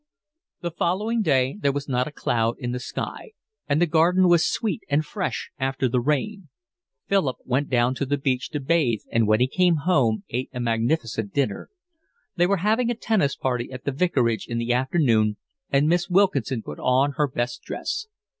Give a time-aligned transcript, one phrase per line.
[0.61, 3.33] The following day there was not a cloud in the sky,
[3.69, 6.49] and the garden was sweet and fresh after the rain.
[7.07, 10.59] Philip went down to the beach to bathe and when he came home ate a
[10.59, 11.69] magnificent dinner.
[12.35, 15.37] They were having a tennis party at the vicarage in the afternoon
[15.69, 18.07] and Miss Wilkinson put on her best dress.